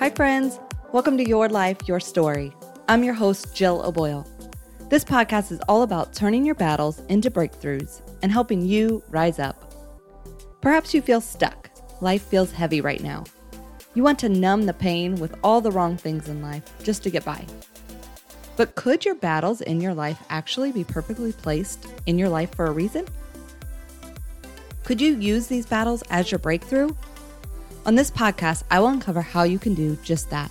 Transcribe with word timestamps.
Hi, 0.00 0.08
friends. 0.08 0.58
Welcome 0.92 1.18
to 1.18 1.28
Your 1.28 1.50
Life, 1.50 1.86
Your 1.86 2.00
Story. 2.00 2.56
I'm 2.88 3.04
your 3.04 3.12
host, 3.12 3.54
Jill 3.54 3.82
O'Boyle. 3.82 4.26
This 4.88 5.04
podcast 5.04 5.52
is 5.52 5.60
all 5.68 5.82
about 5.82 6.14
turning 6.14 6.46
your 6.46 6.54
battles 6.54 7.02
into 7.10 7.30
breakthroughs 7.30 8.00
and 8.22 8.32
helping 8.32 8.62
you 8.62 9.02
rise 9.10 9.38
up. 9.38 9.74
Perhaps 10.62 10.94
you 10.94 11.02
feel 11.02 11.20
stuck. 11.20 11.68
Life 12.00 12.22
feels 12.22 12.50
heavy 12.50 12.80
right 12.80 13.02
now. 13.02 13.24
You 13.94 14.02
want 14.02 14.18
to 14.20 14.30
numb 14.30 14.64
the 14.64 14.72
pain 14.72 15.16
with 15.16 15.34
all 15.44 15.60
the 15.60 15.70
wrong 15.70 15.98
things 15.98 16.30
in 16.30 16.40
life 16.40 16.62
just 16.82 17.02
to 17.02 17.10
get 17.10 17.26
by. 17.26 17.44
But 18.56 18.76
could 18.76 19.04
your 19.04 19.16
battles 19.16 19.60
in 19.60 19.82
your 19.82 19.92
life 19.92 20.22
actually 20.30 20.72
be 20.72 20.82
perfectly 20.82 21.32
placed 21.34 21.86
in 22.06 22.18
your 22.18 22.30
life 22.30 22.54
for 22.54 22.64
a 22.64 22.72
reason? 22.72 23.06
Could 24.84 24.98
you 24.98 25.16
use 25.16 25.46
these 25.48 25.66
battles 25.66 26.02
as 26.08 26.32
your 26.32 26.38
breakthrough? 26.38 26.88
On 27.86 27.94
this 27.94 28.10
podcast, 28.10 28.62
I 28.70 28.78
will 28.78 28.88
uncover 28.88 29.22
how 29.22 29.44
you 29.44 29.58
can 29.58 29.74
do 29.74 29.96
just 30.04 30.28
that. 30.30 30.50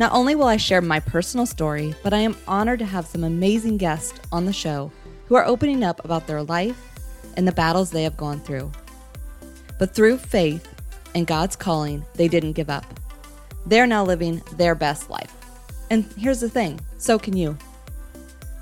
Not 0.00 0.12
only 0.12 0.34
will 0.34 0.46
I 0.46 0.56
share 0.56 0.80
my 0.80 0.98
personal 0.98 1.46
story, 1.46 1.94
but 2.02 2.12
I 2.12 2.18
am 2.18 2.36
honored 2.48 2.80
to 2.80 2.84
have 2.84 3.06
some 3.06 3.22
amazing 3.22 3.76
guests 3.76 4.18
on 4.32 4.44
the 4.44 4.52
show 4.52 4.90
who 5.26 5.36
are 5.36 5.44
opening 5.44 5.84
up 5.84 6.04
about 6.04 6.26
their 6.26 6.42
life 6.42 6.76
and 7.36 7.46
the 7.46 7.52
battles 7.52 7.90
they 7.90 8.02
have 8.02 8.16
gone 8.16 8.40
through. 8.40 8.72
But 9.78 9.94
through 9.94 10.18
faith 10.18 10.68
and 11.14 11.28
God's 11.28 11.54
calling, 11.54 12.04
they 12.14 12.26
didn't 12.26 12.52
give 12.52 12.70
up. 12.70 12.86
They're 13.64 13.86
now 13.86 14.04
living 14.04 14.42
their 14.56 14.74
best 14.74 15.10
life. 15.10 15.32
And 15.90 16.04
here's 16.18 16.40
the 16.40 16.50
thing 16.50 16.80
so 16.98 17.20
can 17.20 17.36
you. 17.36 17.56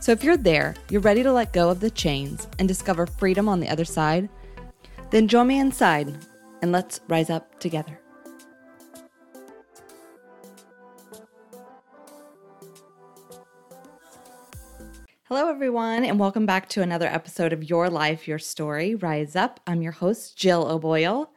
So 0.00 0.12
if 0.12 0.22
you're 0.22 0.36
there, 0.36 0.74
you're 0.90 1.00
ready 1.00 1.22
to 1.22 1.32
let 1.32 1.54
go 1.54 1.70
of 1.70 1.80
the 1.80 1.90
chains 1.90 2.46
and 2.58 2.68
discover 2.68 3.06
freedom 3.06 3.48
on 3.48 3.60
the 3.60 3.68
other 3.68 3.86
side, 3.86 4.28
then 5.10 5.28
join 5.28 5.46
me 5.46 5.58
inside 5.58 6.14
and 6.62 6.72
let's 6.72 7.00
rise 7.08 7.30
up 7.30 7.58
together. 7.60 8.00
Hello, 15.24 15.48
everyone, 15.48 16.04
and 16.04 16.18
welcome 16.18 16.44
back 16.44 16.68
to 16.70 16.82
another 16.82 17.06
episode 17.06 17.52
of 17.52 17.70
Your 17.70 17.88
Life, 17.88 18.26
Your 18.26 18.40
Story 18.40 18.96
Rise 18.96 19.36
Up. 19.36 19.60
I'm 19.64 19.80
your 19.80 19.92
host, 19.92 20.36
Jill 20.36 20.66
O'Boyle. 20.66 21.30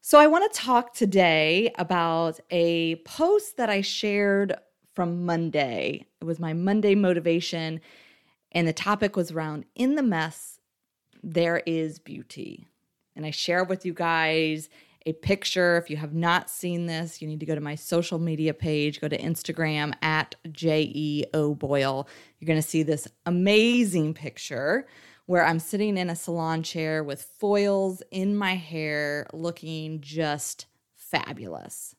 So, 0.00 0.18
I 0.18 0.26
want 0.26 0.50
to 0.50 0.58
talk 0.58 0.94
today 0.94 1.70
about 1.76 2.40
a 2.50 2.96
post 3.04 3.58
that 3.58 3.68
I 3.68 3.82
shared 3.82 4.54
from 4.94 5.26
Monday. 5.26 6.06
It 6.20 6.24
was 6.24 6.40
my 6.40 6.54
Monday 6.54 6.94
motivation, 6.94 7.82
and 8.52 8.66
the 8.66 8.72
topic 8.72 9.16
was 9.16 9.30
around 9.30 9.66
In 9.74 9.96
the 9.96 10.02
Mess, 10.02 10.58
There 11.22 11.62
is 11.66 11.98
Beauty. 11.98 12.66
And 13.16 13.26
I 13.26 13.30
share 13.30 13.64
with 13.64 13.84
you 13.84 13.94
guys 13.94 14.68
a 15.06 15.12
picture. 15.14 15.76
If 15.76 15.88
you 15.88 15.96
have 15.96 16.14
not 16.14 16.50
seen 16.50 16.86
this, 16.86 17.22
you 17.22 17.28
need 17.28 17.40
to 17.40 17.46
go 17.46 17.54
to 17.54 17.60
my 17.60 17.76
social 17.76 18.18
media 18.18 18.52
page, 18.52 19.00
go 19.00 19.08
to 19.08 19.18
Instagram 19.18 19.94
at 20.02 20.34
JEO 20.48 21.58
Boyle. 21.58 22.08
You're 22.38 22.46
going 22.46 22.60
to 22.60 22.68
see 22.68 22.82
this 22.82 23.08
amazing 23.24 24.14
picture 24.14 24.86
where 25.26 25.44
I'm 25.44 25.58
sitting 25.58 25.96
in 25.96 26.10
a 26.10 26.16
salon 26.16 26.62
chair 26.62 27.02
with 27.02 27.22
foils 27.22 28.02
in 28.10 28.36
my 28.36 28.54
hair, 28.54 29.26
looking 29.32 30.00
just 30.00 30.66
fabulous. 30.94 31.94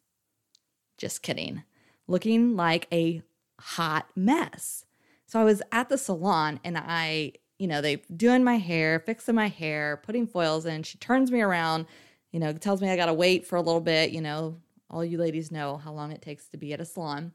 Just 0.98 1.22
kidding. 1.22 1.64
Looking 2.08 2.56
like 2.56 2.88
a 2.92 3.22
hot 3.60 4.10
mess. 4.16 4.86
So 5.26 5.40
I 5.40 5.44
was 5.44 5.62
at 5.72 5.90
the 5.90 5.98
salon 5.98 6.60
and 6.64 6.78
I, 6.78 7.34
you 7.60 7.68
know, 7.68 7.82
they 7.82 7.98
doing 8.16 8.44
my 8.44 8.58
hair, 8.58 9.00
fixing 9.00 9.36
my 9.36 9.48
hair, 9.48 9.98
putting 10.04 10.28
foils 10.28 10.66
in. 10.66 10.84
She 10.84 10.98
turns 10.98 11.32
me 11.32 11.42
around 11.42 11.88
you 12.32 12.40
know, 12.40 12.54
tells 12.54 12.82
me 12.82 12.90
I 12.90 12.96
got 12.96 13.08
to 13.08 13.14
wait 13.14 13.46
for 13.46 13.56
a 13.56 13.62
little 13.62 13.82
bit. 13.82 14.12
You 14.12 14.22
know, 14.22 14.58
all 14.90 15.04
you 15.04 15.18
ladies 15.18 15.52
know 15.52 15.78
how 15.78 15.92
long 15.92 16.12
it 16.12 16.22
takes 16.22 16.48
to 16.50 16.58
be 16.58 16.74
at 16.74 16.82
a 16.82 16.86
salon. 16.86 17.34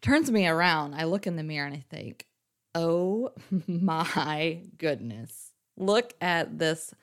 Turns 0.00 0.30
me 0.30 0.46
around. 0.46 0.94
I 0.94 1.04
look 1.04 1.26
in 1.26 1.36
the 1.36 1.42
mirror 1.42 1.66
and 1.66 1.74
I 1.74 1.84
think, 1.90 2.26
oh 2.74 3.32
my 3.66 4.60
goodness, 4.76 5.52
look 5.76 6.14
at 6.20 6.58
this 6.58 6.94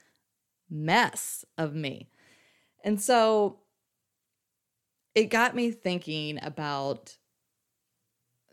mess 0.70 1.44
of 1.58 1.76
me. 1.76 2.10
And 2.84 3.02
so 3.02 3.60
it 5.14 5.26
got 5.26 5.56
me 5.56 5.72
thinking 5.72 6.40
about 6.42 7.18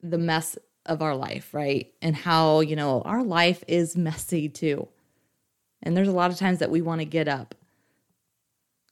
the 0.03 0.19
mess 0.19 0.59
of 0.87 1.03
our 1.03 1.15
life, 1.15 1.55
right? 1.55 1.93
And 2.03 2.17
how, 2.17 2.61
you 2.61 2.77
know, 2.77 3.03
our 3.03 3.23
life 3.23 3.63
is 3.69 3.97
messy 3.97 4.49
too. 4.49 4.89
And 5.83 5.97
there's 5.97 6.09
a 6.09 6.13
lot 6.13 6.31
of 6.31 6.39
times 6.39 6.59
that 6.59 6.71
we 6.71 6.81
want 6.81 7.01
to 7.01 7.05
get 7.05 7.29
up 7.29 7.55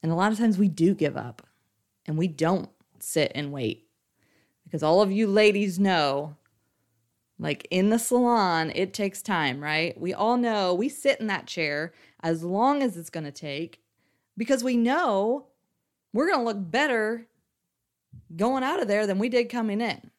and 0.03 0.11
a 0.11 0.15
lot 0.15 0.31
of 0.31 0.37
times 0.37 0.57
we 0.57 0.67
do 0.67 0.93
give 0.93 1.15
up 1.15 1.45
and 2.05 2.17
we 2.17 2.27
don't 2.27 2.69
sit 2.99 3.31
and 3.35 3.51
wait. 3.51 3.87
Because 4.63 4.83
all 4.83 5.01
of 5.01 5.11
you 5.11 5.27
ladies 5.27 5.79
know, 5.79 6.35
like 7.37 7.67
in 7.71 7.89
the 7.89 7.99
salon, 7.99 8.71
it 8.73 8.93
takes 8.93 9.21
time, 9.21 9.61
right? 9.61 9.99
We 9.99 10.13
all 10.13 10.37
know 10.37 10.73
we 10.73 10.89
sit 10.89 11.19
in 11.19 11.27
that 11.27 11.47
chair 11.47 11.93
as 12.21 12.43
long 12.43 12.81
as 12.81 12.97
it's 12.97 13.09
going 13.09 13.23
to 13.25 13.31
take 13.31 13.81
because 14.37 14.63
we 14.63 14.77
know 14.77 15.47
we're 16.13 16.27
going 16.27 16.39
to 16.39 16.45
look 16.45 16.71
better 16.71 17.27
going 18.35 18.63
out 18.63 18.81
of 18.81 18.87
there 18.87 19.05
than 19.05 19.19
we 19.19 19.29
did 19.29 19.49
coming 19.49 19.81
in. 19.81 20.10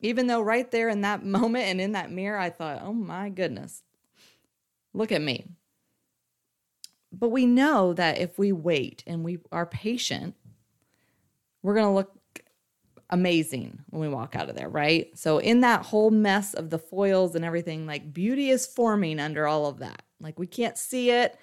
Even 0.00 0.26
though 0.26 0.40
right 0.40 0.70
there 0.70 0.88
in 0.88 1.02
that 1.02 1.24
moment 1.24 1.64
and 1.64 1.80
in 1.80 1.92
that 1.92 2.10
mirror, 2.10 2.38
I 2.38 2.50
thought, 2.50 2.82
oh 2.82 2.92
my 2.92 3.28
goodness, 3.28 3.82
look 4.92 5.12
at 5.12 5.22
me. 5.22 5.46
But 7.12 7.30
we 7.30 7.44
know 7.44 7.92
that 7.94 8.18
if 8.18 8.38
we 8.38 8.52
wait 8.52 9.02
and 9.06 9.24
we 9.24 9.38
are 9.50 9.66
patient, 9.66 10.36
we're 11.62 11.74
going 11.74 11.86
to 11.86 11.92
look 11.92 12.16
amazing 13.10 13.80
when 13.90 14.00
we 14.00 14.08
walk 14.08 14.36
out 14.36 14.48
of 14.48 14.54
there, 14.54 14.68
right? 14.68 15.10
So, 15.18 15.38
in 15.38 15.60
that 15.60 15.86
whole 15.86 16.12
mess 16.12 16.54
of 16.54 16.70
the 16.70 16.78
foils 16.78 17.34
and 17.34 17.44
everything, 17.44 17.84
like 17.86 18.14
beauty 18.14 18.50
is 18.50 18.64
forming 18.64 19.18
under 19.18 19.48
all 19.48 19.66
of 19.66 19.80
that. 19.80 20.02
Like, 20.20 20.38
we 20.38 20.46
can't 20.46 20.78
see 20.78 21.10
it 21.10 21.36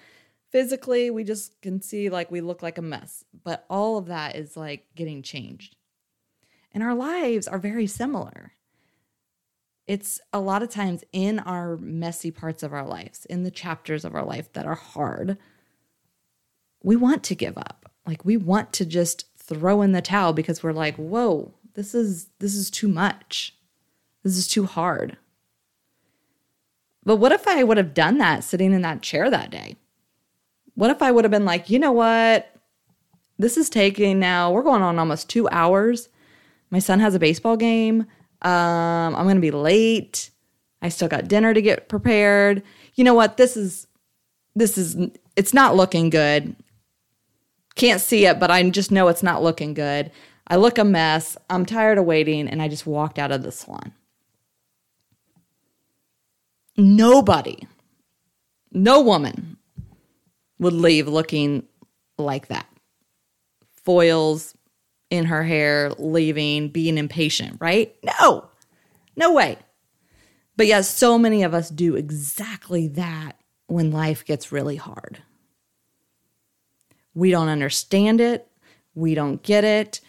physically, 0.50 1.10
we 1.10 1.24
just 1.24 1.60
can 1.60 1.80
see 1.80 2.08
like 2.08 2.30
we 2.30 2.40
look 2.40 2.62
like 2.62 2.78
a 2.78 2.82
mess. 2.82 3.24
But 3.44 3.64
all 3.68 3.98
of 3.98 4.06
that 4.06 4.36
is 4.36 4.56
like 4.56 4.86
getting 4.94 5.22
changed. 5.22 5.76
And 6.72 6.82
our 6.82 6.94
lives 6.94 7.48
are 7.48 7.58
very 7.58 7.86
similar. 7.86 8.52
It's 9.86 10.20
a 10.32 10.40
lot 10.40 10.62
of 10.62 10.68
times 10.68 11.02
in 11.12 11.38
our 11.38 11.76
messy 11.78 12.30
parts 12.30 12.62
of 12.62 12.74
our 12.74 12.86
lives, 12.86 13.24
in 13.24 13.42
the 13.42 13.50
chapters 13.50 14.04
of 14.04 14.14
our 14.14 14.24
life 14.24 14.52
that 14.52 14.66
are 14.66 14.74
hard, 14.74 15.38
we 16.82 16.94
want 16.94 17.24
to 17.24 17.34
give 17.34 17.56
up. 17.56 17.90
Like 18.06 18.24
we 18.24 18.36
want 18.36 18.72
to 18.74 18.86
just 18.86 19.24
throw 19.36 19.82
in 19.82 19.92
the 19.92 20.02
towel 20.02 20.32
because 20.32 20.62
we're 20.62 20.72
like, 20.72 20.96
"Whoa, 20.96 21.54
this 21.74 21.94
is 21.94 22.28
this 22.38 22.54
is 22.54 22.70
too 22.70 22.88
much. 22.88 23.54
This 24.22 24.36
is 24.36 24.46
too 24.46 24.66
hard." 24.66 25.16
But 27.02 27.16
what 27.16 27.32
if 27.32 27.48
I 27.48 27.64
would 27.64 27.78
have 27.78 27.94
done 27.94 28.18
that 28.18 28.44
sitting 28.44 28.72
in 28.72 28.82
that 28.82 29.02
chair 29.02 29.30
that 29.30 29.50
day? 29.50 29.76
What 30.74 30.90
if 30.90 31.00
I 31.00 31.10
would 31.10 31.24
have 31.24 31.30
been 31.30 31.46
like, 31.46 31.70
"You 31.70 31.78
know 31.78 31.92
what? 31.92 32.54
This 33.38 33.56
is 33.56 33.70
taking 33.70 34.18
now. 34.18 34.52
We're 34.52 34.62
going 34.62 34.82
on 34.82 34.98
almost 34.98 35.30
2 35.30 35.48
hours. 35.48 36.08
My 36.70 36.78
son 36.78 37.00
has 37.00 37.14
a 37.14 37.18
baseball 37.18 37.56
game. 37.56 38.02
Um, 38.42 39.16
I'm 39.16 39.24
going 39.24 39.36
to 39.36 39.40
be 39.40 39.50
late. 39.50 40.30
I 40.80 40.88
still 40.90 41.08
got 41.08 41.28
dinner 41.28 41.54
to 41.54 41.62
get 41.62 41.88
prepared. 41.88 42.62
You 42.94 43.04
know 43.04 43.14
what? 43.14 43.36
This 43.36 43.56
is 43.56 43.86
this 44.54 44.78
is 44.78 44.96
it's 45.36 45.54
not 45.54 45.76
looking 45.76 46.10
good. 46.10 46.54
Can't 47.74 48.00
see 48.00 48.26
it, 48.26 48.40
but 48.40 48.50
I 48.50 48.68
just 48.70 48.90
know 48.90 49.08
it's 49.08 49.22
not 49.22 49.42
looking 49.42 49.74
good. 49.74 50.10
I 50.48 50.56
look 50.56 50.78
a 50.78 50.84
mess. 50.84 51.36
I'm 51.50 51.66
tired 51.66 51.98
of 51.98 52.04
waiting, 52.04 52.48
and 52.48 52.60
I 52.60 52.68
just 52.68 52.86
walked 52.86 53.18
out 53.18 53.32
of 53.32 53.42
the 53.42 53.52
salon. 53.52 53.92
Nobody, 56.76 57.66
no 58.72 59.00
woman 59.00 59.56
would 60.58 60.72
leave 60.72 61.08
looking 61.08 61.64
like 62.18 62.48
that. 62.48 62.66
Foils 63.84 64.54
in 65.10 65.26
her 65.26 65.42
hair, 65.42 65.90
leaving, 65.98 66.68
being 66.68 66.98
impatient, 66.98 67.56
right? 67.60 67.94
No, 68.20 68.48
no 69.16 69.32
way. 69.32 69.58
But 70.56 70.66
yes, 70.66 70.88
so 70.88 71.18
many 71.18 71.42
of 71.42 71.54
us 71.54 71.70
do 71.70 71.94
exactly 71.96 72.88
that 72.88 73.38
when 73.68 73.92
life 73.92 74.24
gets 74.24 74.52
really 74.52 74.76
hard. 74.76 75.22
We 77.14 77.30
don't 77.30 77.48
understand 77.48 78.20
it. 78.20 78.48
We 78.94 79.14
don't 79.14 79.42
get 79.42 79.64
it. 79.64 80.00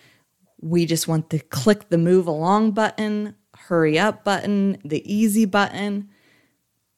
We 0.61 0.85
just 0.85 1.07
want 1.07 1.29
to 1.29 1.39
click 1.39 1.89
the 1.89 1.97
move 1.97 2.27
along 2.27 2.71
button, 2.71 3.35
hurry 3.55 3.97
up 3.97 4.23
button, 4.23 4.77
the 4.83 5.01
easy 5.11 5.45
button. 5.45 6.09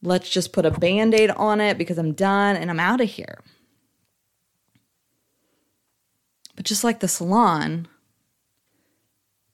Let's 0.01 0.29
just 0.29 0.53
put 0.53 0.65
a 0.65 0.71
band 0.71 1.13
aid 1.13 1.29
on 1.31 1.61
it 1.61 1.77
because 1.77 1.97
I'm 1.97 2.13
done 2.13 2.55
and 2.55 2.69
I'm 2.71 2.79
out 2.79 3.01
of 3.01 3.09
here. 3.09 3.39
But 6.61 6.67
just 6.67 6.83
like 6.83 6.99
the 6.99 7.07
salon, 7.07 7.87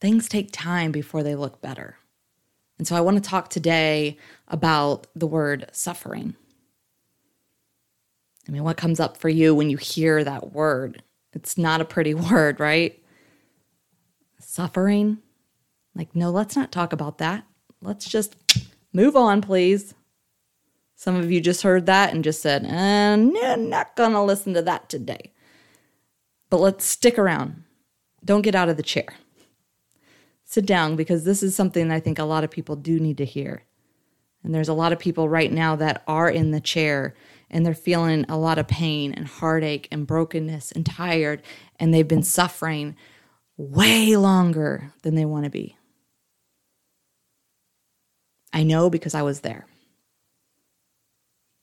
things 0.01 0.27
take 0.27 0.51
time 0.51 0.91
before 0.91 1.23
they 1.23 1.35
look 1.35 1.61
better. 1.61 1.95
And 2.77 2.85
so 2.85 2.97
I 2.97 2.99
want 2.99 3.15
to 3.15 3.29
talk 3.29 3.49
today 3.49 4.17
about 4.49 5.07
the 5.15 5.25
word 5.25 5.69
suffering. 5.71 6.35
I 8.45 8.51
mean, 8.51 8.65
what 8.65 8.75
comes 8.75 8.99
up 8.99 9.15
for 9.15 9.29
you 9.29 9.55
when 9.55 9.69
you 9.69 9.77
hear 9.77 10.21
that 10.21 10.51
word? 10.51 11.01
It's 11.31 11.57
not 11.57 11.79
a 11.79 11.85
pretty 11.85 12.13
word, 12.29 12.59
right? 12.59 13.01
suffering. 14.39 15.19
Like, 15.95 16.13
no, 16.13 16.29
let's 16.29 16.57
not 16.57 16.73
talk 16.73 16.91
about 16.91 17.19
that. 17.19 17.45
Let's 17.81 18.09
just 18.09 18.35
move 18.91 19.15
on, 19.15 19.39
please. 19.39 19.93
Some 20.95 21.15
of 21.15 21.31
you 21.31 21.39
just 21.39 21.61
heard 21.61 21.85
that 21.85 22.13
and 22.13 22.21
just 22.21 22.41
said, 22.41 22.65
eh, 22.65 23.15
no, 23.15 23.55
not 23.55 23.95
gonna 23.95 24.25
listen 24.25 24.53
to 24.55 24.61
that 24.63 24.89
today. 24.89 25.31
But 26.49 26.59
let's 26.59 26.85
stick 26.85 27.19
around. 27.19 27.63
Don't 28.23 28.41
get 28.41 28.55
out 28.55 28.69
of 28.69 28.77
the 28.77 28.83
chair. 28.83 29.07
Sit 30.43 30.65
down 30.65 30.95
because 30.95 31.23
this 31.23 31.43
is 31.43 31.55
something 31.55 31.91
I 31.91 31.99
think 31.99 32.19
a 32.19 32.23
lot 32.23 32.43
of 32.43 32.51
people 32.51 32.75
do 32.75 32.99
need 32.99 33.17
to 33.17 33.25
hear. 33.25 33.63
And 34.43 34.55
there's 34.55 34.69
a 34.69 34.73
lot 34.73 34.93
of 34.93 34.99
people 34.99 35.27
right 35.27 35.51
now 35.51 35.75
that 35.75 36.03
are 36.07 36.29
in 36.29 36.51
the 36.51 36.61
chair 36.61 37.15
and 37.49 37.65
they're 37.65 37.73
feeling 37.73 38.25
a 38.29 38.37
lot 38.37 38.57
of 38.57 38.67
pain 38.67 39.13
and 39.13 39.27
heartache 39.27 39.87
and 39.91 40.05
brokenness 40.05 40.71
and 40.71 40.85
tired, 40.85 41.41
and 41.79 41.93
they've 41.93 42.07
been 42.07 42.23
suffering 42.23 42.95
way 43.55 44.15
longer 44.17 44.93
than 45.03 45.15
they 45.15 45.25
want 45.25 45.45
to 45.45 45.49
be. 45.49 45.77
I 48.51 48.63
know 48.63 48.89
because 48.89 49.15
I 49.15 49.21
was 49.21 49.41
there. 49.41 49.65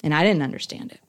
And 0.03 0.15
I 0.15 0.23
didn't 0.23 0.43
understand 0.43 0.93
it. 0.93 1.01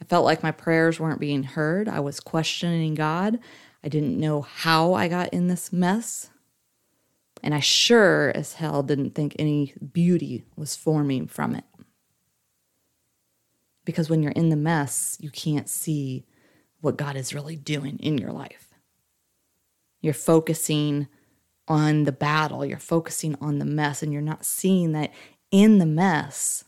I 0.00 0.04
felt 0.04 0.24
like 0.24 0.42
my 0.42 0.52
prayers 0.52 0.98
weren't 0.98 1.20
being 1.20 1.42
heard. 1.42 1.88
I 1.88 2.00
was 2.00 2.20
questioning 2.20 2.94
God. 2.94 3.38
I 3.84 3.88
didn't 3.88 4.18
know 4.18 4.42
how 4.42 4.94
I 4.94 5.08
got 5.08 5.32
in 5.32 5.48
this 5.48 5.72
mess. 5.72 6.30
And 7.42 7.54
I 7.54 7.60
sure 7.60 8.32
as 8.34 8.54
hell 8.54 8.82
didn't 8.82 9.14
think 9.14 9.34
any 9.38 9.74
beauty 9.92 10.44
was 10.56 10.76
forming 10.76 11.26
from 11.26 11.54
it. 11.54 11.64
Because 13.84 14.10
when 14.10 14.22
you're 14.22 14.32
in 14.32 14.50
the 14.50 14.56
mess, 14.56 15.16
you 15.20 15.30
can't 15.30 15.68
see 15.68 16.26
what 16.80 16.96
God 16.96 17.16
is 17.16 17.34
really 17.34 17.56
doing 17.56 17.98
in 17.98 18.18
your 18.18 18.32
life. 18.32 18.74
You're 20.00 20.14
focusing 20.14 21.08
on 21.68 22.04
the 22.04 22.12
battle, 22.12 22.64
you're 22.64 22.78
focusing 22.78 23.36
on 23.40 23.58
the 23.58 23.64
mess, 23.64 24.02
and 24.02 24.12
you're 24.12 24.22
not 24.22 24.44
seeing 24.44 24.92
that 24.92 25.12
in 25.50 25.78
the 25.78 25.86
mess, 25.86 26.64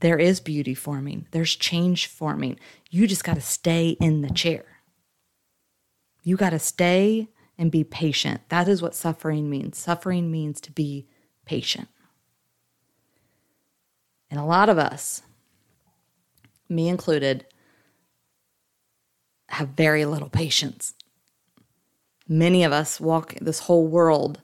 there 0.00 0.18
is 0.18 0.40
beauty 0.40 0.74
forming, 0.74 1.26
there's 1.30 1.56
change 1.56 2.06
forming. 2.06 2.58
You 2.90 3.06
just 3.06 3.24
got 3.24 3.34
to 3.34 3.40
stay 3.40 3.96
in 4.00 4.22
the 4.22 4.30
chair. 4.30 4.64
You 6.22 6.36
got 6.36 6.50
to 6.50 6.58
stay 6.58 7.28
and 7.58 7.70
be 7.70 7.84
patient. 7.84 8.40
That 8.48 8.68
is 8.68 8.82
what 8.82 8.94
suffering 8.94 9.48
means. 9.48 9.78
Suffering 9.78 10.30
means 10.30 10.60
to 10.62 10.72
be 10.72 11.06
patient. 11.44 11.88
And 14.30 14.40
a 14.40 14.44
lot 14.44 14.68
of 14.68 14.78
us, 14.78 15.22
me 16.68 16.88
included, 16.88 17.46
have 19.50 19.68
very 19.68 20.04
little 20.04 20.30
patience. 20.30 20.94
Many 22.26 22.64
of 22.64 22.72
us 22.72 22.98
walk 22.98 23.34
this 23.40 23.60
whole 23.60 23.86
world 23.86 24.40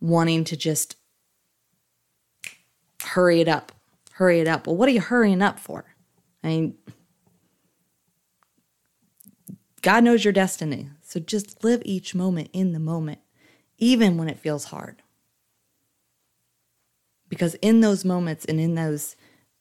wanting 0.00 0.44
to 0.44 0.56
just 0.56 0.96
hurry 3.02 3.40
it 3.40 3.48
up, 3.48 3.72
hurry 4.12 4.40
it 4.40 4.48
up. 4.48 4.66
Well, 4.66 4.76
what 4.76 4.88
are 4.88 4.92
you 4.92 5.00
hurrying 5.00 5.42
up 5.42 5.58
for? 5.58 5.84
I 6.44 6.48
mean, 6.48 6.74
God 9.82 10.04
knows 10.04 10.24
your 10.24 10.32
destiny. 10.32 10.88
So 11.02 11.20
just 11.20 11.62
live 11.64 11.82
each 11.84 12.14
moment 12.14 12.48
in 12.52 12.72
the 12.72 12.78
moment, 12.78 13.18
even 13.78 14.16
when 14.16 14.28
it 14.28 14.38
feels 14.38 14.66
hard. 14.66 15.02
Because 17.28 17.54
in 17.56 17.80
those 17.80 18.04
moments 18.04 18.44
and 18.44 18.60
in 18.60 18.74
those 18.74 19.16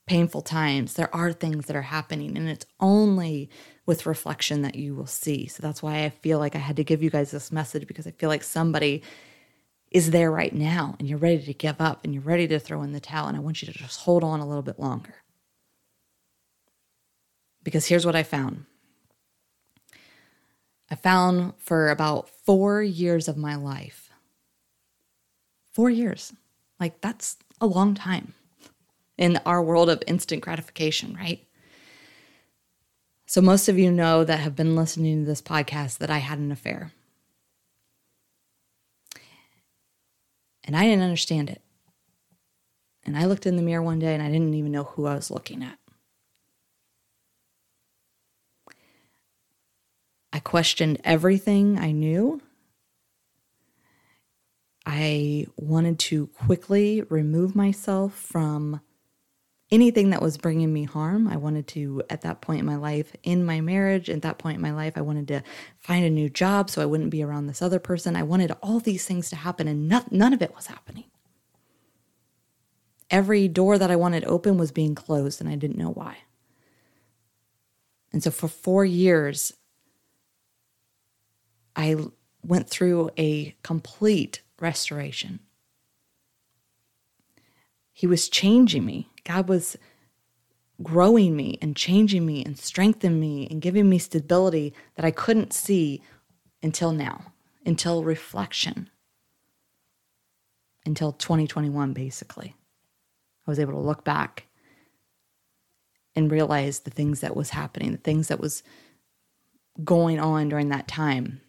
painful 0.05 0.41
times, 0.41 0.93
there 0.93 1.13
are 1.15 1.31
things 1.31 1.67
that 1.67 1.75
are 1.75 1.81
happening, 1.83 2.37
and 2.37 2.49
it's 2.49 2.65
only 2.79 3.49
with 3.85 4.05
reflection 4.05 4.61
that 4.61 4.75
you 4.75 4.93
will 4.93 5.05
see. 5.05 5.47
So 5.47 5.61
that's 5.61 5.81
why 5.81 6.03
I 6.03 6.09
feel 6.09 6.37
like 6.37 6.55
I 6.55 6.59
had 6.59 6.75
to 6.77 6.83
give 6.83 7.01
you 7.01 7.09
guys 7.09 7.31
this 7.31 7.51
message 7.51 7.87
because 7.87 8.05
I 8.05 8.11
feel 8.11 8.29
like 8.29 8.43
somebody 8.43 9.03
is 9.91 10.11
there 10.11 10.31
right 10.31 10.53
now 10.53 10.95
and 10.97 11.07
you're 11.07 11.17
ready 11.17 11.43
to 11.43 11.53
give 11.53 11.81
up 11.81 12.03
and 12.03 12.13
you're 12.13 12.23
ready 12.23 12.47
to 12.47 12.59
throw 12.59 12.81
in 12.81 12.93
the 12.93 12.99
towel. 13.01 13.27
And 13.27 13.35
I 13.35 13.41
want 13.41 13.61
you 13.61 13.71
to 13.71 13.77
just 13.77 13.99
hold 13.99 14.23
on 14.23 14.39
a 14.39 14.47
little 14.47 14.63
bit 14.63 14.79
longer. 14.79 15.15
Because 17.61 17.85
here's 17.87 18.05
what 18.05 18.15
I 18.15 18.23
found 18.23 18.65
I 20.89 20.95
found 20.95 21.53
for 21.57 21.89
about 21.89 22.29
four 22.29 22.81
years 22.81 23.27
of 23.27 23.37
my 23.37 23.55
life, 23.55 24.09
four 25.71 25.89
years, 25.89 26.33
like 26.79 27.01
that's 27.01 27.37
a 27.59 27.67
long 27.67 27.93
time 27.93 28.33
in 29.17 29.39
our 29.45 29.61
world 29.61 29.89
of 29.89 30.01
instant 30.07 30.41
gratification, 30.41 31.15
right? 31.15 31.45
So, 33.27 33.39
most 33.39 33.69
of 33.69 33.77
you 33.77 33.91
know 33.91 34.23
that 34.23 34.39
have 34.39 34.55
been 34.55 34.75
listening 34.75 35.19
to 35.19 35.25
this 35.25 35.41
podcast 35.41 35.99
that 35.99 36.09
I 36.09 36.17
had 36.17 36.39
an 36.39 36.51
affair. 36.51 36.91
And 40.63 40.75
I 40.75 40.83
didn't 40.83 41.03
understand 41.03 41.49
it. 41.49 41.61
And 43.03 43.17
I 43.17 43.25
looked 43.25 43.45
in 43.45 43.55
the 43.55 43.63
mirror 43.63 43.81
one 43.81 43.99
day 43.99 44.13
and 44.13 44.21
I 44.21 44.29
didn't 44.29 44.53
even 44.53 44.71
know 44.71 44.83
who 44.83 45.07
I 45.07 45.15
was 45.15 45.31
looking 45.31 45.63
at. 45.63 45.77
I 50.33 50.39
questioned 50.39 51.01
everything 51.03 51.77
I 51.77 51.91
knew. 51.91 52.41
I 54.85 55.47
wanted 55.57 55.99
to 55.99 56.27
quickly 56.27 57.01
remove 57.03 57.55
myself 57.55 58.13
from 58.13 58.81
anything 59.71 60.09
that 60.09 60.21
was 60.21 60.37
bringing 60.37 60.71
me 60.73 60.83
harm. 60.83 61.27
I 61.27 61.37
wanted 61.37 61.67
to, 61.69 62.03
at 62.09 62.21
that 62.21 62.41
point 62.41 62.59
in 62.59 62.65
my 62.65 62.75
life, 62.75 63.15
in 63.23 63.45
my 63.45 63.61
marriage, 63.61 64.09
at 64.09 64.21
that 64.23 64.37
point 64.37 64.55
in 64.55 64.61
my 64.61 64.73
life, 64.73 64.93
I 64.97 65.01
wanted 65.01 65.27
to 65.29 65.43
find 65.79 66.03
a 66.03 66.09
new 66.09 66.29
job 66.29 66.69
so 66.69 66.81
I 66.81 66.85
wouldn't 66.85 67.09
be 67.09 67.23
around 67.23 67.47
this 67.47 67.61
other 67.61 67.79
person. 67.79 68.15
I 68.15 68.23
wanted 68.23 68.51
all 68.61 68.79
these 68.79 69.05
things 69.05 69.29
to 69.29 69.37
happen, 69.37 69.67
and 69.67 69.87
not, 69.87 70.11
none 70.11 70.33
of 70.33 70.41
it 70.41 70.53
was 70.53 70.67
happening. 70.67 71.05
Every 73.09 73.47
door 73.47 73.77
that 73.77 73.91
I 73.91 73.95
wanted 73.95 74.25
open 74.25 74.57
was 74.57 74.71
being 74.71 74.95
closed, 74.95 75.39
and 75.39 75.49
I 75.49 75.55
didn't 75.55 75.77
know 75.77 75.91
why. 75.91 76.17
And 78.11 78.21
so 78.21 78.31
for 78.31 78.49
four 78.49 78.83
years, 78.83 79.53
I 81.75 81.95
went 82.43 82.69
through 82.69 83.11
a 83.17 83.55
complete 83.63 84.41
restoration. 84.59 85.39
He 87.93 88.07
was 88.07 88.27
changing 88.27 88.85
me. 88.85 89.10
God 89.23 89.47
was 89.47 89.77
growing 90.81 91.35
me 91.35 91.57
and 91.61 91.75
changing 91.75 92.25
me 92.25 92.43
and 92.43 92.57
strengthening 92.57 93.19
me 93.19 93.47
and 93.49 93.61
giving 93.61 93.89
me 93.89 93.97
stability 93.97 94.73
that 94.95 95.05
I 95.05 95.11
couldn't 95.11 95.53
see 95.53 96.01
until 96.63 96.91
now, 96.91 97.33
until 97.65 98.03
reflection, 98.03 98.89
until 100.85 101.11
2021, 101.11 101.93
basically. 101.93 102.55
I 103.45 103.51
was 103.51 103.59
able 103.59 103.73
to 103.73 103.79
look 103.79 104.03
back 104.03 104.47
and 106.15 106.31
realize 106.31 106.79
the 106.79 106.91
things 106.91 107.21
that 107.21 107.35
was 107.35 107.51
happening, 107.51 107.91
the 107.91 107.97
things 107.97 108.27
that 108.27 108.39
was 108.39 108.63
going 109.83 110.19
on 110.19 110.49
during 110.49 110.69
that 110.69 110.87
time. 110.87 111.41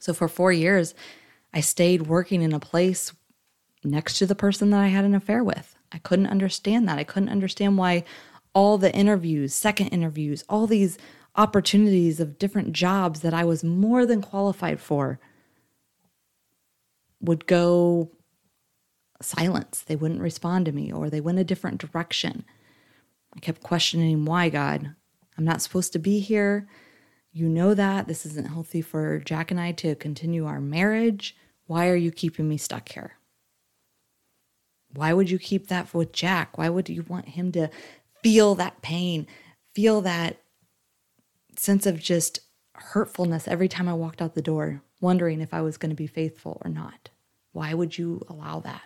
So 0.00 0.14
for 0.14 0.28
four 0.28 0.52
years, 0.52 0.94
I 1.52 1.60
stayed 1.60 2.06
working 2.06 2.42
in 2.42 2.52
a 2.52 2.60
place 2.60 3.12
next 3.82 4.18
to 4.18 4.26
the 4.26 4.34
person 4.34 4.70
that 4.70 4.80
I 4.80 4.88
had 4.88 5.04
an 5.04 5.14
affair 5.14 5.42
with. 5.42 5.75
I 5.96 5.98
couldn't 6.00 6.26
understand 6.26 6.86
that. 6.86 6.98
I 6.98 7.04
couldn't 7.04 7.30
understand 7.30 7.78
why 7.78 8.04
all 8.54 8.76
the 8.76 8.94
interviews, 8.94 9.54
second 9.54 9.88
interviews, 9.88 10.44
all 10.46 10.66
these 10.66 10.98
opportunities 11.36 12.20
of 12.20 12.38
different 12.38 12.74
jobs 12.74 13.20
that 13.20 13.32
I 13.32 13.44
was 13.44 13.64
more 13.64 14.04
than 14.04 14.20
qualified 14.20 14.78
for 14.78 15.18
would 17.18 17.46
go 17.46 18.10
silence. 19.22 19.84
They 19.86 19.96
wouldn't 19.96 20.20
respond 20.20 20.66
to 20.66 20.72
me 20.72 20.92
or 20.92 21.08
they 21.08 21.22
went 21.22 21.38
a 21.38 21.44
different 21.44 21.80
direction. 21.80 22.44
I 23.34 23.40
kept 23.40 23.62
questioning 23.62 24.26
why, 24.26 24.50
God. 24.50 24.94
I'm 25.38 25.44
not 25.44 25.62
supposed 25.62 25.94
to 25.94 25.98
be 25.98 26.20
here. 26.20 26.68
You 27.32 27.48
know 27.48 27.72
that. 27.72 28.06
This 28.06 28.26
isn't 28.26 28.48
healthy 28.48 28.82
for 28.82 29.18
Jack 29.20 29.50
and 29.50 29.58
I 29.58 29.72
to 29.72 29.94
continue 29.94 30.44
our 30.44 30.60
marriage. 30.60 31.34
Why 31.66 31.88
are 31.88 31.96
you 31.96 32.10
keeping 32.10 32.48
me 32.48 32.58
stuck 32.58 32.90
here? 32.90 33.15
Why 34.94 35.12
would 35.12 35.30
you 35.30 35.38
keep 35.38 35.68
that 35.68 35.92
with 35.92 36.12
Jack? 36.12 36.56
Why 36.58 36.68
would 36.68 36.88
you 36.88 37.02
want 37.02 37.30
him 37.30 37.52
to 37.52 37.70
feel 38.22 38.54
that 38.56 38.82
pain, 38.82 39.26
feel 39.74 40.00
that 40.02 40.40
sense 41.56 41.86
of 41.86 42.00
just 42.00 42.40
hurtfulness 42.74 43.48
every 43.48 43.68
time 43.68 43.88
I 43.88 43.94
walked 43.94 44.22
out 44.22 44.34
the 44.34 44.42
door, 44.42 44.82
wondering 45.00 45.40
if 45.40 45.52
I 45.52 45.62
was 45.62 45.76
going 45.76 45.90
to 45.90 45.96
be 45.96 46.06
faithful 46.06 46.60
or 46.64 46.70
not? 46.70 47.10
Why 47.52 47.74
would 47.74 47.96
you 47.98 48.22
allow 48.28 48.60
that? 48.60 48.82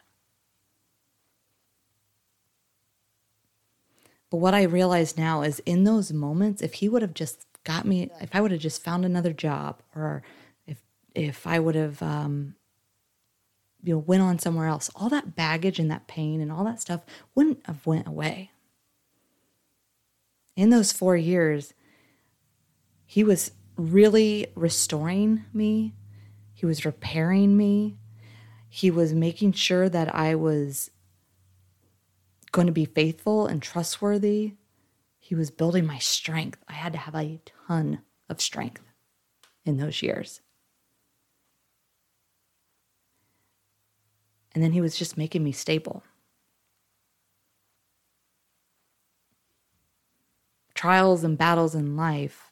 But 4.30 4.36
what 4.36 4.54
I 4.54 4.62
realize 4.62 5.16
now 5.16 5.42
is 5.42 5.58
in 5.66 5.84
those 5.84 6.12
moments, 6.12 6.62
if 6.62 6.74
he 6.74 6.88
would 6.88 7.02
have 7.02 7.14
just 7.14 7.46
got 7.64 7.84
me, 7.84 8.10
if 8.20 8.30
I 8.32 8.40
would 8.40 8.52
have 8.52 8.60
just 8.60 8.82
found 8.82 9.04
another 9.04 9.32
job, 9.32 9.82
or 9.94 10.22
if 10.66 10.80
if 11.14 11.46
I 11.46 11.58
would 11.58 11.74
have 11.74 12.00
um, 12.00 12.54
you 13.82 13.94
know 13.94 13.98
went 13.98 14.22
on 14.22 14.38
somewhere 14.38 14.66
else 14.66 14.90
all 14.94 15.08
that 15.08 15.34
baggage 15.36 15.78
and 15.78 15.90
that 15.90 16.06
pain 16.06 16.40
and 16.40 16.52
all 16.52 16.64
that 16.64 16.80
stuff 16.80 17.02
wouldn't 17.34 17.64
have 17.66 17.86
went 17.86 18.06
away 18.06 18.50
in 20.56 20.70
those 20.70 20.92
4 20.92 21.16
years 21.16 21.74
he 23.06 23.24
was 23.24 23.52
really 23.76 24.46
restoring 24.54 25.44
me 25.52 25.94
He 26.60 26.66
was 26.66 26.84
repairing 26.84 27.56
me. 27.56 27.96
He 28.68 28.90
was 28.90 29.14
making 29.14 29.52
sure 29.52 29.88
that 29.88 30.14
I 30.14 30.34
was 30.34 30.90
going 32.52 32.66
to 32.66 32.72
be 32.72 32.84
faithful 32.84 33.46
and 33.46 33.62
trustworthy. 33.62 34.56
He 35.18 35.34
was 35.34 35.50
building 35.50 35.86
my 35.86 35.96
strength. 35.96 36.62
I 36.68 36.74
had 36.74 36.92
to 36.92 36.98
have 36.98 37.14
a 37.14 37.40
ton 37.66 38.02
of 38.28 38.42
strength 38.42 38.82
in 39.64 39.78
those 39.78 40.02
years. 40.02 40.42
And 44.54 44.62
then 44.62 44.72
he 44.72 44.80
was 44.80 44.96
just 44.96 45.16
making 45.16 45.44
me 45.44 45.52
stable. 45.52 46.02
Trials 50.74 51.24
and 51.24 51.36
battles 51.36 51.74
in 51.74 51.96
life 51.96 52.50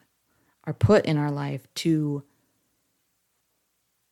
are 0.65 0.75
put 0.75 1.07
in 1.07 1.17
our 1.17 1.31
life 1.31 1.67
to 1.77 2.23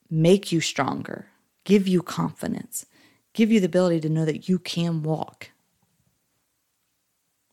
make 0.08 0.50
you 0.50 0.60
stronger, 0.60 1.26
give 1.64 1.86
you 1.86 2.02
confidence, 2.02 2.86
give 3.34 3.52
you 3.52 3.60
the 3.60 3.66
ability 3.66 4.00
to 4.00 4.08
know 4.08 4.24
that 4.24 4.48
you 4.48 4.58
can 4.58 5.02
walk 5.02 5.50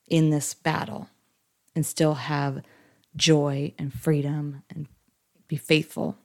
in 0.07 0.29
this 0.29 0.53
battle 0.53 1.09
and 1.75 1.85
still 1.85 2.13
have 2.13 2.61
joy 3.15 3.73
and 3.77 3.93
freedom 3.93 4.63
and 4.69 4.87
be 5.47 5.55
faithful. 5.55 6.17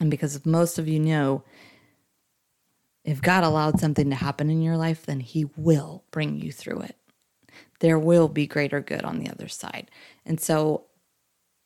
And 0.00 0.10
because 0.10 0.44
most 0.44 0.78
of 0.78 0.88
you 0.88 1.00
know, 1.00 1.42
if 3.04 3.22
God 3.22 3.44
allowed 3.44 3.80
something 3.80 4.10
to 4.10 4.16
happen 4.16 4.50
in 4.50 4.60
your 4.60 4.76
life, 4.76 5.06
then 5.06 5.20
He 5.20 5.46
will 5.56 6.04
bring 6.10 6.40
you 6.40 6.52
through 6.52 6.80
it. 6.80 6.96
There 7.80 7.98
will 7.98 8.28
be 8.28 8.46
greater 8.46 8.80
good 8.80 9.04
on 9.04 9.18
the 9.18 9.30
other 9.30 9.48
side. 9.48 9.90
And 10.24 10.40
so, 10.40 10.84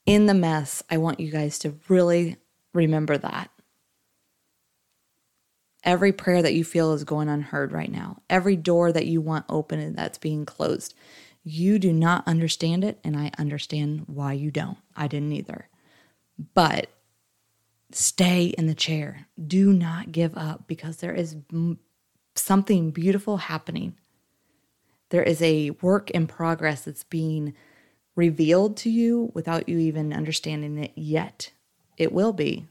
in 0.07 0.27
the 0.27 0.35
mess, 0.35 0.83
I 0.91 0.99
want 0.99 1.21
you 1.21 1.31
guys 1.31 1.59
to 1.61 1.75
really 1.89 2.37
remember 2.75 3.17
that. 3.19 3.51
Every 5.83 6.13
prayer 6.13 6.43
that 6.43 6.53
you 6.53 6.63
feel 6.63 6.93
is 6.93 7.05
going 7.05 7.29
unheard 7.29 7.73
right 7.73 7.91
now, 7.91 8.23
every 8.29 8.57
door 8.57 8.93
that 8.93 9.07
you 9.07 9.21
want 9.21 9.47
open 9.49 9.81
and 9.81 9.97
that's 9.97 10.19
being 10.19 10.45
closed, 10.45 10.95
you 11.43 11.79
do 11.79 11.93
not 11.93 12.27
understand 12.29 12.85
it. 12.85 12.99
And 13.03 13.17
I 13.17 13.31
understand 13.39 14.05
why 14.07 14.35
you 14.35 14.51
don't. 14.51 14.77
I 14.95 15.09
didn't 15.09 15.33
either. 15.33 15.69
But 16.55 16.91
stay 17.93 18.47
in 18.47 18.67
the 18.67 18.75
chair. 18.75 19.27
Do 19.45 19.73
not 19.73 20.13
give 20.13 20.37
up 20.37 20.67
because 20.67 20.99
there 20.99 21.15
is 21.15 21.37
something 22.35 22.91
beautiful 22.91 23.39
happening. 23.39 23.97
There 25.11 25.23
is 25.23 25.43
a 25.43 25.71
work 25.83 26.11
in 26.11 26.27
progress 26.27 26.85
that's 26.85 27.05
being 27.05 27.55
revealed 28.15 28.77
to 28.79 28.91
you 28.91 29.31
without 29.35 29.69
you 29.69 29.79
even 29.79 30.13
understanding 30.13 30.79
it 30.79 30.93
yet. 30.95 31.53
It 31.97 32.13
will 32.13 32.33
be 32.33 32.67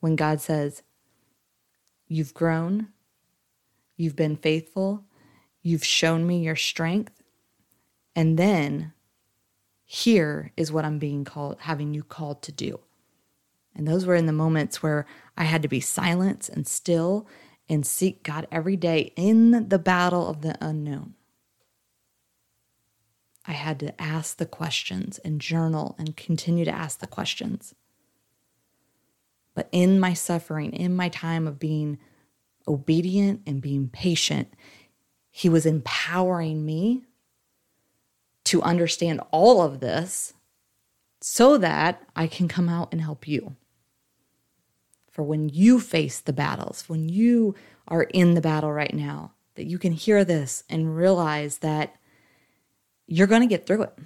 when 0.00 0.16
God 0.16 0.40
says, 0.40 0.82
You've 2.08 2.34
grown, 2.34 2.88
you've 3.96 4.14
been 4.14 4.36
faithful, 4.36 5.04
you've 5.62 5.84
shown 5.84 6.26
me 6.26 6.38
your 6.38 6.54
strength, 6.56 7.22
and 8.14 8.38
then 8.38 8.92
here 9.84 10.52
is 10.56 10.70
what 10.72 10.84
I'm 10.84 10.98
being 10.98 11.24
called, 11.24 11.58
having 11.60 11.92
you 11.94 12.02
called 12.02 12.42
to 12.42 12.52
do. 12.52 12.80
And 13.76 13.86
those 13.86 14.06
were 14.06 14.14
in 14.14 14.26
the 14.26 14.32
moments 14.32 14.82
where 14.82 15.06
I 15.36 15.44
had 15.44 15.62
to 15.62 15.68
be 15.68 15.80
silent 15.80 16.48
and 16.48 16.66
still 16.66 17.28
and 17.68 17.86
seek 17.86 18.22
God 18.22 18.46
every 18.50 18.76
day 18.76 19.12
in 19.16 19.68
the 19.68 19.78
battle 19.78 20.28
of 20.28 20.40
the 20.40 20.56
unknown. 20.60 21.14
I 23.46 23.52
had 23.52 23.78
to 23.80 24.00
ask 24.00 24.38
the 24.38 24.46
questions 24.46 25.18
and 25.18 25.40
journal 25.40 25.94
and 25.98 26.16
continue 26.16 26.64
to 26.64 26.74
ask 26.74 26.98
the 26.98 27.06
questions. 27.06 27.74
But 29.54 29.68
in 29.72 30.00
my 30.00 30.14
suffering, 30.14 30.72
in 30.72 30.96
my 30.96 31.08
time 31.08 31.46
of 31.46 31.58
being 31.58 31.98
obedient 32.66 33.42
and 33.46 33.62
being 33.62 33.88
patient, 33.88 34.52
He 35.30 35.48
was 35.48 35.66
empowering 35.66 36.64
me 36.64 37.04
to 38.44 38.62
understand 38.62 39.20
all 39.30 39.62
of 39.62 39.80
this 39.80 40.34
so 41.20 41.58
that 41.58 42.02
I 42.14 42.26
can 42.26 42.48
come 42.48 42.68
out 42.68 42.88
and 42.92 43.00
help 43.00 43.26
you. 43.26 43.56
For 45.16 45.22
when 45.22 45.48
you 45.48 45.80
face 45.80 46.20
the 46.20 46.34
battles, 46.34 46.84
when 46.88 47.08
you 47.08 47.54
are 47.88 48.02
in 48.02 48.34
the 48.34 48.42
battle 48.42 48.70
right 48.70 48.92
now, 48.92 49.32
that 49.54 49.64
you 49.64 49.78
can 49.78 49.92
hear 49.92 50.26
this 50.26 50.62
and 50.68 50.94
realize 50.94 51.58
that 51.58 51.96
you're 53.06 53.26
going 53.26 53.40
to 53.40 53.46
get 53.46 53.66
through 53.66 53.84
it 53.84 53.98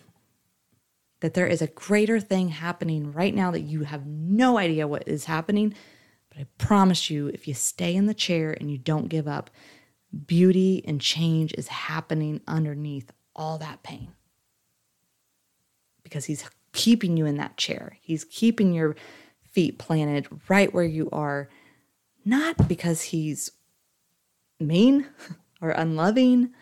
that 1.19 1.35
there 1.35 1.49
is 1.49 1.61
a 1.61 1.67
greater 1.67 2.21
thing 2.21 2.51
happening 2.51 3.13
right 3.13 3.35
now 3.35 3.51
that 3.51 3.63
you 3.63 3.83
have 3.83 4.07
no 4.07 4.57
idea 4.57 4.87
what 4.87 5.03
is 5.09 5.25
happening. 5.25 5.75
But 6.29 6.39
I 6.39 6.47
promise 6.59 7.11
you, 7.11 7.27
if 7.27 7.49
you 7.49 7.55
stay 7.55 7.97
in 7.97 8.07
the 8.07 8.15
chair 8.15 8.57
and 8.59 8.71
you 8.71 8.79
don't 8.79 9.09
give 9.09 9.27
up, 9.27 9.51
beauty 10.29 10.81
and 10.87 11.01
change 11.01 11.53
is 11.59 11.67
happening 11.67 12.41
underneath 12.47 13.11
all 13.35 13.59
that 13.59 13.83
pain. 13.83 14.13
Because 16.05 16.27
he's 16.27 16.49
keeping 16.73 17.17
you 17.17 17.27
in 17.27 17.37
that 17.39 17.57
chair, 17.57 17.99
he's 18.01 18.23
keeping 18.23 18.73
your 18.73 18.95
feet 19.53 19.79
planted 19.79 20.29
right 20.49 20.73
where 20.73 20.85
you 20.85 21.09
are, 21.13 21.49
not 22.25 22.69
because 22.69 23.03
he's 23.03 23.51
mean 24.59 25.07
or 25.63 25.71
unloving 25.71 26.53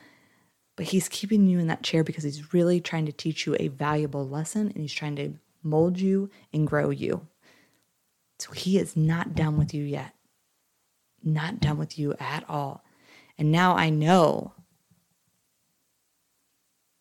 but 0.79 0.87
he's 0.87 1.09
keeping 1.09 1.49
you 1.49 1.59
in 1.59 1.67
that 1.67 1.83
chair 1.83 2.05
because 2.05 2.23
he's 2.23 2.55
really 2.55 2.81
trying 2.81 3.05
to 3.05 3.11
teach 3.11 3.47
you 3.47 3.57
a 3.59 3.67
valuable 3.67 4.29
lesson 4.29 4.69
and 4.69 4.77
he's 4.77 4.93
trying 4.93 5.17
to 5.17 5.35
mold 5.65 5.99
you 5.99 6.31
and 6.53 6.69
grow 6.69 6.91
you. 6.91 7.27
So 8.39 8.53
he 8.53 8.79
is 8.79 8.97
not 8.97 9.35
done 9.35 9.59
with 9.59 9.75
you 9.75 9.83
yet. 9.83 10.15
Not 11.25 11.59
done 11.59 11.79
with 11.79 11.99
you 11.99 12.15
at 12.21 12.45
all. 12.49 12.85
And 13.37 13.51
now 13.51 13.75
I 13.75 13.91
know 13.91 14.53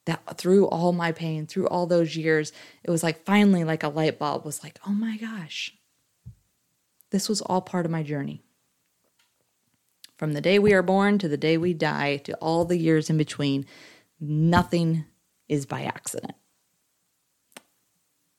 that 0.07 0.37
through 0.37 0.67
all 0.67 0.93
my 0.93 1.11
pain, 1.11 1.45
through 1.45 1.67
all 1.67 1.85
those 1.85 2.15
years, 2.15 2.51
it 2.83 2.89
was 2.89 3.03
like 3.03 3.23
finally 3.23 3.63
like 3.63 3.83
a 3.83 3.89
light 3.89 4.17
bulb 4.17 4.43
was 4.43 4.63
like, 4.63 4.79
oh 4.87 4.91
my 4.91 5.17
gosh, 5.17 5.73
this 7.11 7.29
was 7.29 7.41
all 7.41 7.61
part 7.61 7.85
of 7.85 7.91
my 7.91 8.03
journey. 8.03 8.41
From 10.17 10.33
the 10.33 10.41
day 10.41 10.57
we 10.57 10.73
are 10.73 10.81
born 10.81 11.19
to 11.19 11.27
the 11.27 11.37
day 11.37 11.57
we 11.57 11.73
die 11.73 12.17
to 12.17 12.33
all 12.35 12.65
the 12.65 12.77
years 12.77 13.09
in 13.09 13.17
between, 13.17 13.65
nothing 14.19 15.05
is 15.47 15.65
by 15.65 15.83
accident. 15.83 16.33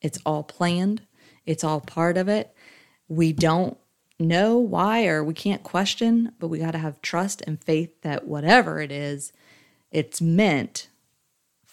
It's 0.01 0.19
all 0.25 0.43
planned, 0.43 1.03
it's 1.47 1.65
all 1.65 1.81
part 1.81 2.17
of 2.17 2.29
it. 2.29 2.53
We 3.09 3.33
don't 3.33 3.77
know 4.19 4.59
why 4.59 5.07
or 5.07 5.23
we 5.23 5.35
can't 5.35 5.63
question, 5.63 6.33
but 6.39 6.49
we 6.49 6.59
got 6.59 6.73
to 6.73 6.79
have 6.79 7.03
trust 7.03 7.43
and 7.47 7.63
faith 7.63 8.01
that 8.03 8.27
whatever 8.27 8.81
it 8.81 8.91
is, 8.91 9.33
it's 9.91 10.21
meant 10.21 10.89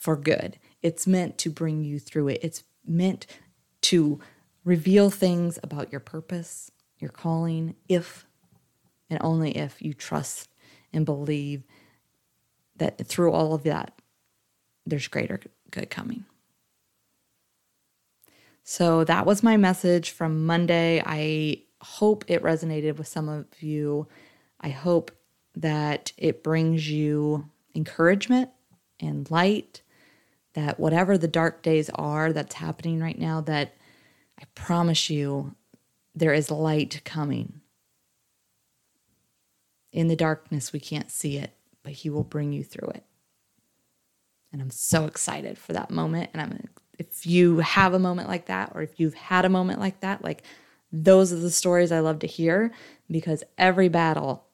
for 0.06 0.16
good. 0.16 0.60
It's 0.84 1.08
meant 1.08 1.40
to 1.40 1.50
bring 1.50 1.84
you 1.84 1.98
through 1.98 2.28
it. 2.28 2.40
It's 2.44 2.64
meant 2.86 3.26
to 3.82 4.20
reveal 4.64 5.10
things 5.10 5.58
about 5.64 5.92
your 5.92 6.00
purpose, 6.00 6.70
your 7.00 7.10
calling, 7.10 7.74
if 7.90 8.28
and 9.10 9.18
only 9.24 9.58
if 9.58 9.82
you 9.82 9.96
trust 9.96 10.48
and 10.94 11.08
believe 11.08 11.64
that 12.76 13.04
through 13.08 13.32
all 13.32 13.56
of 13.56 13.64
that, 13.64 14.00
there's 14.86 15.08
greater 15.08 15.42
good 15.72 15.90
coming. 15.90 16.26
So 18.64 19.06
that 19.06 19.26
was 19.26 19.42
my 19.42 19.58
message 19.58 20.12
from 20.12 20.46
Monday. 20.46 21.02
I 21.04 21.64
hope 21.82 22.26
it 22.28 22.44
resonated 22.44 23.00
with 23.00 23.08
some 23.08 23.28
of 23.28 23.48
you. 23.60 24.08
I 24.62 24.70
hope 24.70 25.10
that 25.56 26.12
it 26.16 26.44
brings 26.44 26.88
you 26.88 27.50
encouragement 27.74 28.52
and 29.00 29.30
light 29.32 29.82
that 30.56 30.80
whatever 30.80 31.18
the 31.18 31.28
dark 31.28 31.62
days 31.62 31.90
are 31.96 32.34
that's 32.34 32.56
happening 32.56 33.00
right 33.00 33.18
now 33.18 33.42
that 33.42 33.76
I 34.40 34.44
promise 34.56 35.10
you 35.10 35.56
there 36.14 36.34
is 36.34 36.50
light 36.50 37.02
coming 37.06 37.62
in 39.92 40.10
the 40.10 40.16
darkness, 40.16 40.74
we 40.74 40.80
can't 40.80 41.10
see 41.10 41.38
it, 41.38 41.52
but 41.82 41.94
He 41.94 42.10
will 42.10 42.24
bring 42.24 42.52
you 42.52 42.64
through 42.64 42.90
it. 42.90 43.06
And 44.52 44.62
I'm 44.62 44.72
so 44.72 45.06
excited 45.06 45.58
for 45.58 45.74
that 45.74 45.90
moment. 45.90 46.32
And 46.34 46.42
I'm 46.42 46.68
if 46.98 47.26
you 47.26 47.60
have 47.60 47.94
a 47.94 48.00
moment 48.00 48.28
like 48.28 48.46
that, 48.46 48.72
or 48.74 48.82
if 48.82 49.00
you've 49.00 49.14
had 49.14 49.46
a 49.46 49.50
moment 49.50 49.80
like 49.80 50.00
that, 50.02 50.24
like 50.24 50.44
those 50.92 51.34
are 51.34 51.38
the 51.38 51.52
stories 51.52 51.92
I 51.92 52.00
love 52.00 52.20
to 52.20 52.28
hear 52.28 52.72
because 53.10 53.44
every 53.58 53.90
battle, 53.90 54.46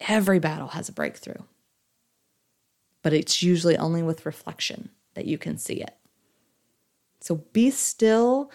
every 0.00 0.38
battle 0.38 0.68
has 0.68 0.88
a 0.88 0.92
breakthrough. 0.92 1.42
But 3.04 3.12
it's 3.12 3.40
usually 3.40 3.76
only 3.76 4.02
with 4.02 4.26
reflection 4.26 4.88
that 5.14 5.26
you 5.26 5.38
can 5.38 5.56
see 5.56 5.74
it. 5.74 5.94
So 7.20 7.36
be 7.52 7.70
still, 7.70 8.50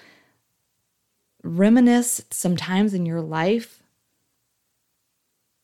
reminisce 1.41 2.21
sometimes 2.29 2.93
in 2.93 3.05
your 3.05 3.21
life 3.21 3.81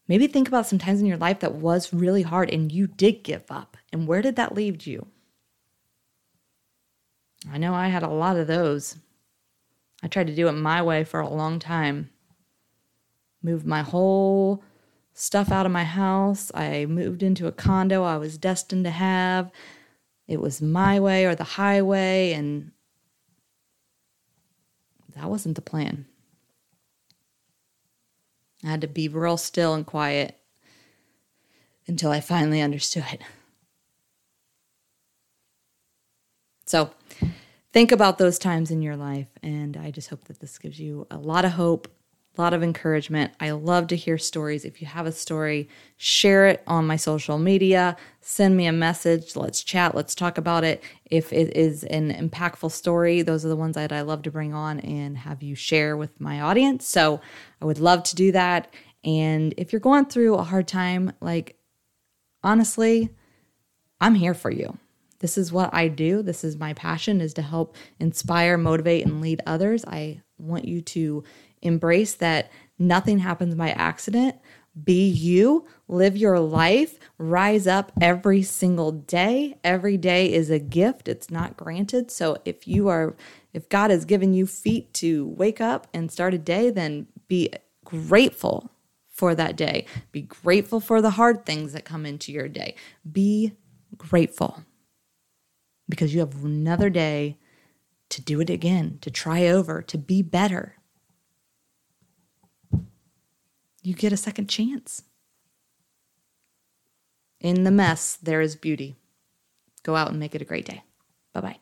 Maybe 0.07 0.27
think 0.27 0.47
about 0.47 0.67
some 0.67 0.79
times 0.79 0.99
in 0.99 1.07
your 1.07 1.17
life 1.17 1.39
that 1.39 1.55
was 1.55 1.93
really 1.93 2.21
hard 2.21 2.51
and 2.51 2.71
you 2.71 2.87
did 2.87 3.23
give 3.23 3.45
up. 3.49 3.77
And 3.91 4.07
where 4.07 4.21
did 4.21 4.35
that 4.35 4.53
leave 4.53 4.85
you? 4.85 5.07
I 7.51 7.57
know 7.57 7.73
I 7.73 7.87
had 7.87 8.03
a 8.03 8.09
lot 8.09 8.37
of 8.37 8.47
those. 8.47 8.97
I 10.03 10.07
tried 10.07 10.27
to 10.27 10.35
do 10.35 10.47
it 10.47 10.53
my 10.53 10.81
way 10.81 11.03
for 11.03 11.19
a 11.19 11.29
long 11.29 11.59
time. 11.59 12.09
Moved 13.41 13.65
my 13.65 13.81
whole 13.81 14.63
stuff 15.15 15.51
out 15.51 15.65
of 15.65 15.71
my 15.71 15.85
house. 15.85 16.51
I 16.53 16.85
moved 16.85 17.23
into 17.23 17.47
a 17.47 17.51
condo 17.51 18.03
I 18.03 18.17
was 18.17 18.37
destined 18.37 18.83
to 18.83 18.91
have. 18.91 19.51
It 20.27 20.39
was 20.39 20.61
my 20.61 20.99
way 20.99 21.25
or 21.25 21.33
the 21.33 21.43
highway, 21.43 22.33
and 22.33 22.71
that 25.15 25.29
wasn't 25.29 25.55
the 25.55 25.61
plan. 25.61 26.05
I 28.63 28.69
had 28.69 28.81
to 28.81 28.87
be 28.87 29.07
real 29.07 29.37
still 29.37 29.73
and 29.73 29.85
quiet 29.85 30.37
until 31.87 32.11
I 32.11 32.19
finally 32.19 32.61
understood. 32.61 33.19
So, 36.65 36.89
think 37.71 37.91
about 37.91 38.17
those 38.17 38.39
times 38.39 38.71
in 38.71 38.81
your 38.81 38.95
life, 38.95 39.29
and 39.43 39.77
I 39.77 39.91
just 39.91 40.09
hope 40.09 40.25
that 40.25 40.39
this 40.39 40.57
gives 40.57 40.79
you 40.79 41.05
a 41.11 41.17
lot 41.17 41.45
of 41.45 41.51
hope 41.51 41.87
a 42.37 42.41
lot 42.41 42.53
of 42.53 42.63
encouragement. 42.63 43.33
I 43.39 43.51
love 43.51 43.87
to 43.87 43.95
hear 43.95 44.17
stories. 44.17 44.65
If 44.65 44.81
you 44.81 44.87
have 44.87 45.05
a 45.05 45.11
story, 45.11 45.69
share 45.97 46.47
it 46.47 46.63
on 46.67 46.87
my 46.87 46.95
social 46.95 47.37
media, 47.37 47.97
send 48.21 48.57
me 48.57 48.65
a 48.65 48.71
message, 48.71 49.35
let's 49.35 49.63
chat, 49.63 49.95
let's 49.95 50.15
talk 50.15 50.37
about 50.37 50.63
it. 50.63 50.83
If 51.05 51.31
it 51.31 51.55
is 51.55 51.83
an 51.85 52.11
impactful 52.11 52.71
story, 52.71 53.21
those 53.21 53.45
are 53.45 53.49
the 53.49 53.55
ones 53.55 53.75
that 53.75 53.91
I 53.91 54.01
love 54.01 54.23
to 54.23 54.31
bring 54.31 54.53
on 54.53 54.79
and 54.79 55.17
have 55.17 55.43
you 55.43 55.55
share 55.55 55.95
with 55.97 56.19
my 56.19 56.41
audience. 56.41 56.87
So 56.87 57.21
I 57.61 57.65
would 57.65 57.79
love 57.79 58.03
to 58.03 58.15
do 58.15 58.31
that. 58.31 58.73
And 59.03 59.53
if 59.57 59.71
you're 59.71 59.79
going 59.79 60.05
through 60.05 60.35
a 60.35 60.43
hard 60.43 60.67
time, 60.67 61.13
like 61.21 61.57
honestly, 62.43 63.09
I'm 64.01 64.15
here 64.15 64.33
for 64.33 64.51
you. 64.51 64.77
This 65.19 65.37
is 65.37 65.51
what 65.51 65.73
I 65.73 65.87
do. 65.87 66.21
This 66.21 66.43
is 66.43 66.57
my 66.57 66.73
passion 66.73 67.21
is 67.21 67.33
to 67.35 67.41
help 67.41 67.75
inspire, 67.99 68.57
motivate 68.57 69.05
and 69.05 69.21
lead 69.21 69.41
others. 69.45 69.85
I 69.85 70.21
want 70.37 70.65
you 70.65 70.81
to 70.81 71.23
embrace 71.65 72.13
that 72.15 72.51
nothing 72.77 73.19
happens 73.19 73.55
by 73.55 73.71
accident. 73.71 74.35
Be 74.81 75.07
you, 75.07 75.65
live 75.87 76.17
your 76.17 76.39
life, 76.39 76.99
rise 77.17 77.65
up 77.65 77.93
every 78.01 78.41
single 78.41 78.91
day. 78.91 79.57
Every 79.63 79.95
day 79.97 80.33
is 80.33 80.49
a 80.49 80.59
gift, 80.59 81.07
it's 81.07 81.31
not 81.31 81.55
granted. 81.55 82.11
So 82.11 82.37
if 82.43 82.67
you 82.67 82.89
are, 82.89 83.15
if 83.53 83.69
God 83.69 83.89
has 83.89 84.03
given 84.03 84.33
you 84.33 84.45
feet 84.45 84.93
to 84.95 85.27
wake 85.27 85.61
up 85.61 85.87
and 85.93 86.11
start 86.11 86.33
a 86.33 86.37
day, 86.37 86.69
then 86.71 87.07
be 87.29 87.51
grateful 87.85 88.69
for 89.07 89.33
that 89.33 89.55
day. 89.55 89.85
Be 90.11 90.23
grateful 90.23 90.81
for 90.81 91.01
the 91.01 91.11
hard 91.11 91.45
things 91.45 91.71
that 91.71 91.85
come 91.85 92.05
into 92.05 92.33
your 92.33 92.49
day. 92.49 92.75
Be 93.09 93.53
grateful 93.97 94.65
because 95.87 96.13
you 96.13 96.19
have 96.19 96.43
another 96.43 96.89
day 96.89 97.37
to 98.09 98.21
do 98.21 98.41
it 98.41 98.49
again, 98.49 98.97
to 99.01 99.09
try 99.09 99.47
over, 99.47 99.81
to 99.81 99.97
be 99.97 100.21
better 100.21 100.75
you 103.85 103.93
get 103.93 104.11
a 104.11 104.17
second 104.17 104.47
chance. 104.47 105.03
In 107.39 107.63
the 107.63 107.71
mess, 107.71 108.17
there 108.21 108.41
is 108.41 108.55
beauty. 108.55 108.95
Go 109.83 109.95
out 109.95 110.09
and 110.09 110.19
make 110.19 110.33
it 110.33 110.41
a 110.41 110.45
great 110.45 110.65
day. 110.65 110.83
Bye 111.33 111.41
bye. 111.41 111.57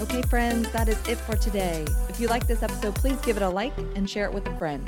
Okay, 0.00 0.22
friends, 0.22 0.70
that 0.72 0.88
is 0.88 0.98
it 1.08 1.16
for 1.18 1.36
today. 1.36 1.86
If 2.08 2.20
you 2.20 2.26
like 2.26 2.46
this 2.46 2.62
episode, 2.62 2.94
please 2.96 3.16
give 3.20 3.36
it 3.36 3.42
a 3.42 3.48
like 3.48 3.76
and 3.94 4.10
share 4.10 4.26
it 4.26 4.32
with 4.34 4.46
a 4.46 4.56
friend. 4.58 4.84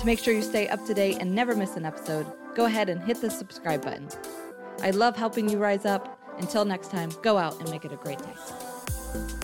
To 0.00 0.06
make 0.06 0.18
sure 0.18 0.32
you 0.32 0.42
stay 0.42 0.68
up 0.68 0.84
to 0.86 0.94
date 0.94 1.18
and 1.20 1.34
never 1.34 1.54
miss 1.54 1.76
an 1.76 1.84
episode, 1.84 2.26
go 2.54 2.64
ahead 2.64 2.88
and 2.88 3.02
hit 3.02 3.20
the 3.20 3.30
subscribe 3.30 3.84
button. 3.84 4.08
I 4.82 4.90
love 4.90 5.16
helping 5.16 5.48
you 5.48 5.58
rise 5.58 5.84
up. 5.84 6.18
Until 6.38 6.64
next 6.64 6.90
time, 6.90 7.10
go 7.22 7.36
out 7.36 7.60
and 7.60 7.70
make 7.70 7.84
it 7.84 7.92
a 7.92 7.96
great 7.96 8.18
day. 8.18 9.37